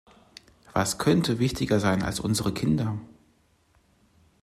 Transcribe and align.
Was 0.73 0.97
könnte 0.97 1.37
wichtiger 1.37 1.79
sein 1.79 2.01
als 2.01 2.19
unsere 2.19 2.51
Kinder? 2.55 2.97